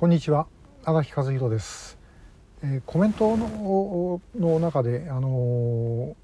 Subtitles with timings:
[0.00, 0.46] こんにちは
[0.84, 1.98] 荒木和弘です、
[2.62, 6.14] えー、コメントのの中であの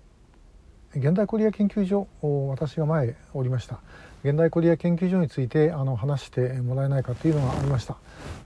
[0.94, 2.06] ー、現代コリア研究所
[2.50, 3.80] 私が前おりました。
[4.22, 7.96] 現代コリア研究所についてあの話してもらえないかというのがありました。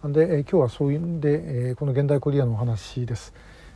[0.03, 3.35] で、えー、今日はそういうんで、えこの現代コリアのお話です。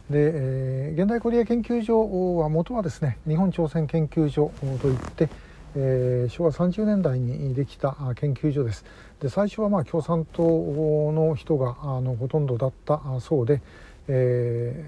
[0.09, 4.51] で、え現代コリア研究所は元はですね日本朝鮮研究所
[4.81, 5.29] といって
[5.75, 8.85] えー、昭和30年代にできた研究所です。
[9.23, 10.43] で最初はまあ共産党
[11.13, 13.63] の人があのほとんどだったそうで、
[14.09, 14.85] え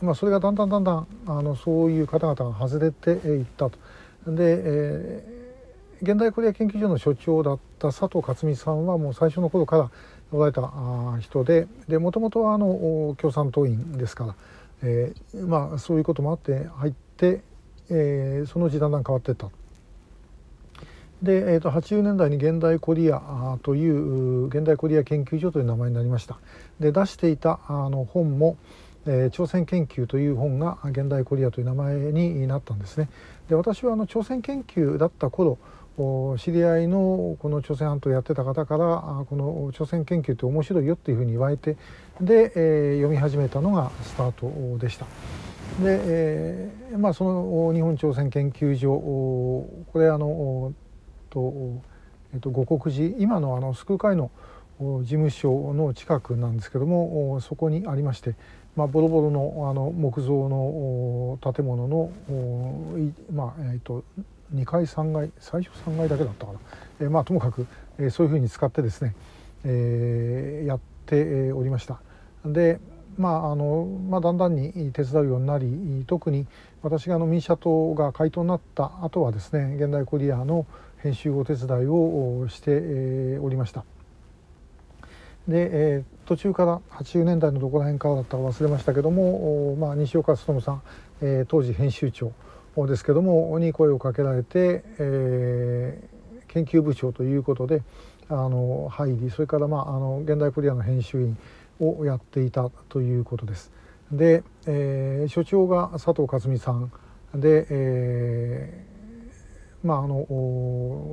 [0.00, 3.78] ーまあ、それがだんだんだんだんあのそういう方々が外れていったと。
[4.26, 9.90] で、えー、現代コリア研究所の所長だった佐藤克美さんはもう最初の頃から
[10.30, 10.62] おられた
[11.20, 11.66] 人で
[11.98, 14.34] もともとはあの共産党員ですから、
[14.84, 17.42] えーまあ、そういうこともあって入って、
[17.90, 19.50] え、そのうちだんだん変わっていった
[21.22, 26.38] で、えー、と80年代に現代コリアという現代コリア研究所という名前になりました
[26.80, 28.56] で出していたあの本も、
[29.06, 33.08] えー、朝鮮研究という本が現代コリアという名前になったんですね
[33.48, 35.58] で私はあの朝鮮研究だった頃
[36.38, 41.76] 知り合いのこの朝鮮半島やってた方からこの朝鮮研究って面白いよっていうふうに言われて
[42.20, 45.06] で、えー、読み始めたのがスタートでした。
[45.80, 50.72] で、えーまあ、その日本朝鮮研究所これあの
[51.32, 51.80] と,、
[52.34, 54.30] えっと、五国寺今のあの救う会の
[54.78, 58.34] 事務所の近くなんですけどもそこにありまして、
[58.76, 62.10] まあ、ボロボロのあの木造の建物の、
[63.32, 64.04] まあえっと、
[64.54, 66.58] 2階3階最初3階だけだったかな、
[67.00, 67.66] えまあ、ともかく、
[67.98, 69.14] えそういうふうに使ってですね、
[69.64, 72.00] えー、やっておりました。
[72.44, 72.80] で
[73.18, 76.46] まああのまあ、だんだんに手伝うようになり特に
[76.82, 80.66] 私があの民社党が回答になった後はですね現代コリアの
[80.98, 83.84] 編集お手伝いをしておりました。
[85.48, 90.82] で、えー、途中から80年代のどこら辺からだったか忘れましたけども、まあ、西岡努さん、
[91.20, 92.32] えー、当時編集長
[92.86, 97.82] ですけどもに声をかけられて、えー、研究部長ということで
[98.28, 101.36] あの入りそれから、まあ、あの現代コリアの編集員
[101.82, 103.72] をやっていたということです。
[104.10, 106.92] で、えー、所長が佐藤克美さん
[107.34, 108.92] で、えー
[109.86, 110.26] まあ、あの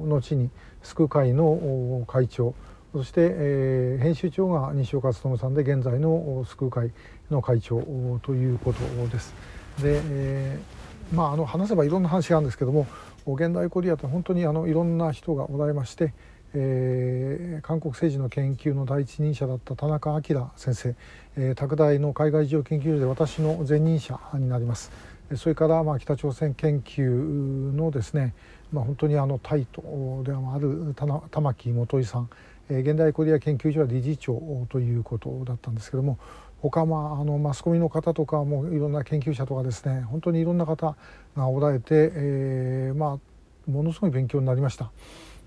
[0.08, 0.50] 後に
[0.84, 2.54] 救う会の会長
[2.94, 6.92] そして、えー、編集長が西岡努さんで現在の救う会
[7.30, 7.82] の会長
[8.24, 9.34] ということです。
[9.82, 12.88] で、えー、まああの話せばいろんな話があるんですけども
[13.28, 16.14] 現代コリアって本当にあのいろんな人がおられまして、
[16.54, 20.96] えー、韓国政治の研究の第一人者だった田中明先生、
[21.38, 24.92] えー、拓大の海外事情研究所で私の前任者になります。
[25.36, 28.34] それからまあ北朝鮮研究のですね、
[28.72, 29.82] まあ、本当にあのタイト
[30.26, 30.96] でもある
[31.30, 32.30] 玉木元井さん
[32.70, 36.18] 現代コリア研究所は理事長ということだったんですけども
[36.62, 40.96] 他まああのマスコミの方とかもいろんな研究者とかですね本当にいろんな方
[41.36, 43.20] がおられて、えー、ま
[43.68, 44.92] あものすごい勉強になりました。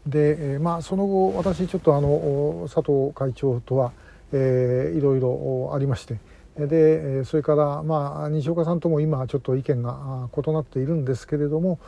[0.07, 3.93] で、えー、まあその後私ちょっとあの佐藤会長とは、
[4.33, 6.19] えー、いろいろありまして。
[6.59, 11.79] でそれからまあ西岡さんとも今ちょっと意見が異なっているんですけれども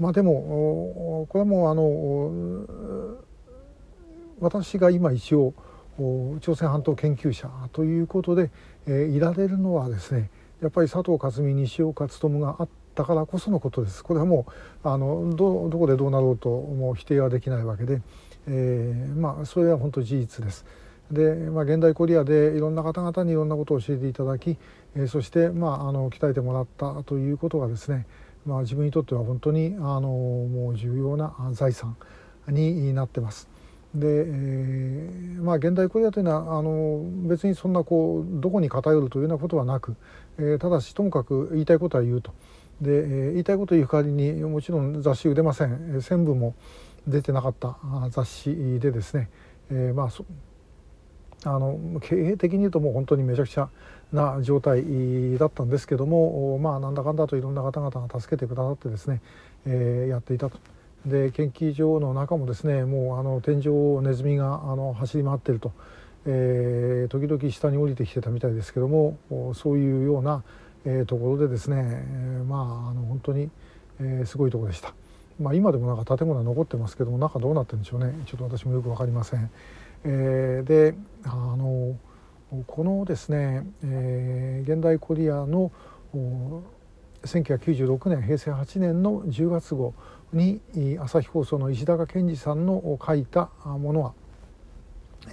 [0.00, 3.16] まあでもこれはもうあの
[4.40, 5.54] 私が今一応
[6.40, 8.50] 朝鮮半島研究者ということで、
[8.86, 10.30] えいられるのはですね
[10.60, 14.44] やっぱり佐藤克美西岡勉があったからこそのことですこれはも
[14.84, 18.02] うあのどどこでどうなろうともう否定はできないわけで、
[18.48, 20.66] えー、まあそれは本当事実です。
[21.12, 24.58] で、まあ、現代コリアでいろんな方々にいろんなことを教えていただき、
[24.94, 28.06] えー、そして、まあ、あの鍛えてもらったということがですね、
[28.44, 31.96] まあ、自分にとっては本当にあのもう重要な財産
[32.48, 33.48] になってます。
[33.94, 39.96] で、えー、まあ現代コリアというのはあの別にそんなこうどこに偏るというようなことはなく、
[40.38, 42.32] えー、ただしともかく言いたいことは言うと
[42.80, 46.00] で、言いたいこと言う代わりにもちろん雑誌売れません。
[46.00, 46.54] 専部も
[47.06, 47.76] 出てなかった
[48.10, 49.30] 雑誌でですね、
[49.70, 50.08] えー、まあ
[51.44, 53.68] あの経営的に言うともう本当にめちゃくちゃ
[54.12, 54.82] な状態
[55.38, 59.20] だったんですけどもまあなんだかんだといろんな方々が助けてくださってですね、
[59.66, 60.58] えー、やっていたと。
[61.06, 65.72] で研究所の中もですねもうあの天井をネズミがあの走り回ってると、
[66.26, 69.16] えー、時々下に降りてきてたみたいですけども
[69.54, 70.42] そういうような、
[70.88, 73.50] えー、ところでですね、えー、まああの本当に、
[74.00, 74.94] えー、すごいところでした。
[75.38, 79.50] まあ、今でもなんか建物は残ってますけども中どうなってるんでしょうねちょっと私もよく分かりません。
[80.04, 80.94] えー、で
[81.24, 81.94] あの
[82.66, 85.70] このですね、えー、現代コリアの
[87.22, 89.92] 1996年平成8年の10月号
[90.32, 90.60] に
[90.98, 94.14] 朝日放送の石高健二さんの書いたものは、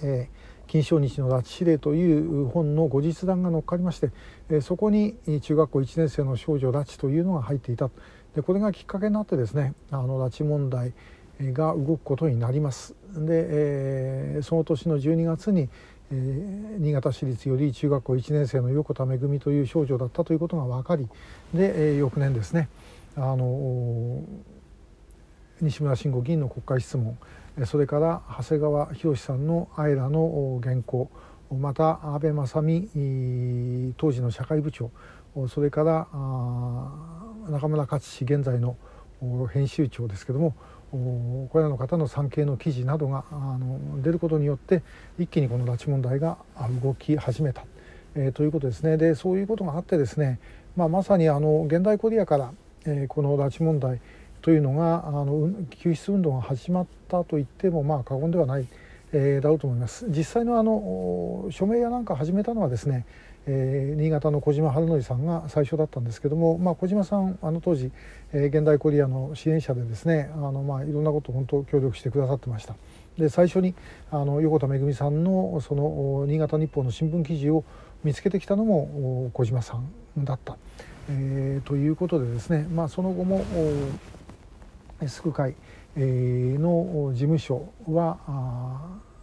[0.04, 0.30] え
[0.68, 4.12] 金正日の拉致指令という本の後日談が載っかりまして、
[4.50, 7.90] えそこに中学校1年生の少女拉致というのが入っていた
[8.36, 10.94] でこれがきっかけになってですねあの拉致問題
[11.40, 12.96] が動くことになります。
[13.14, 15.70] で、えー、その年の12月に、
[16.12, 21.08] えー、新潟市立より中学校1年生の横田めぐみという少女だったということが分かり
[21.54, 22.70] で、えー、翌年ですね
[23.16, 24.22] あの
[25.62, 27.18] 西村慎吾議員の国会質問
[27.64, 31.10] それから長谷川博さんの「アイラ」の原稿
[31.50, 34.92] また安倍正美当時の社会部長
[35.48, 36.08] それから
[37.50, 38.76] 中村克氏現在の
[39.54, 40.56] 編集長ですけども
[40.92, 44.84] これらの方の産経の記事などがあの出ることによって
[45.20, 46.38] 一気にこの拉致問題が
[46.82, 47.66] 動き始めた、
[48.16, 48.98] えー、ということですね。
[48.98, 50.40] でそういうことがあってですね、
[50.76, 52.52] まあ、まさにあの現代コリアから、
[52.86, 54.00] えー、この拉致問題
[54.42, 58.68] というのがあの救出運動が始まったと言ってもまあ過言ではない、
[59.14, 60.06] えー、だろうと思います。
[60.10, 63.06] 実際のあの署名やなんか始めたのはですね、
[63.48, 67.92] えー、新潟の小島春則さんが最初だったんですけども、まあ、小島さんあの当時、
[68.34, 72.76] えー、現代コリアの支援者でですねあの、まあ、いろんなことを本当協力してくださってました。
[73.18, 73.74] で最初に
[74.12, 77.64] あの横田めぐみさんのその新潟日報の新聞記事を
[78.04, 80.58] 見つけてきたのも小島さんだった、
[81.10, 83.46] えー、ということでですね、まあ、その後も
[85.08, 85.56] 救う会
[85.98, 88.18] の事務所は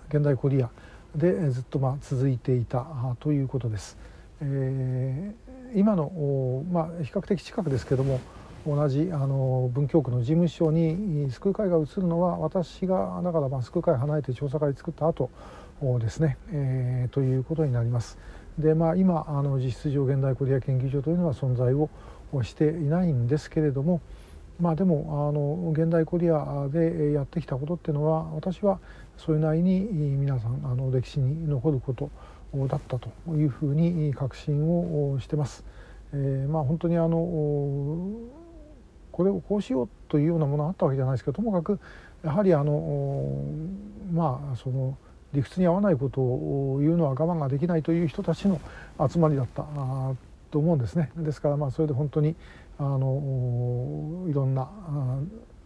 [0.09, 0.71] 現代コリア
[1.15, 2.87] でずっとま続いていた
[3.21, 3.99] ということです。
[4.41, 5.35] え、
[5.75, 8.21] 今の、まあ、比較的近くですけども
[8.67, 15.31] 同じあの文京区の事務所に救う会が移るのは私がだからまあ救う会離れて調査会作った後
[16.01, 18.19] ですね、えー、ということになります。
[18.59, 21.89] でまあ今あの実質上現代コリア研究所というのは存在を
[22.43, 24.01] していないんですけれども、
[24.63, 28.79] まあでもあの現代コリアでやってきたことっていうのは私は
[29.17, 32.11] それなりに皆さんあの歴史に残ること
[32.69, 35.65] だったというふうに確信をしてます。
[36.15, 37.17] えー、まあ本当にあの
[39.11, 41.81] これをこうしようというようなものがあったわけじゃないですけどともかく
[42.25, 43.43] やはりあの
[44.15, 44.97] まあその
[45.33, 48.61] 理屈に合わないことを言うのは我慢ができないという人たちの
[49.11, 49.65] 集まりだった
[50.53, 51.11] と思うんですね。
[51.17, 52.37] ですからまあそれで本当に
[52.79, 54.69] あのいろんな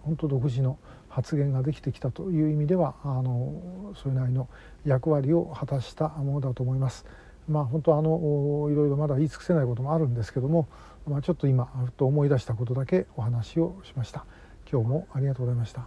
[0.02, 4.48] 本当独自の発言ができてきたという意味ではあのそれなりの
[4.84, 7.06] 役割を果たしたものだと思います。
[7.48, 10.68] まあ、本当あのいろいろまだ言い尽くせないこともあるんですけども、
[11.06, 14.26] まあ、ちょっと今ふと思い出したことだけお話をしました。
[14.70, 15.82] 今日もありがとうございました。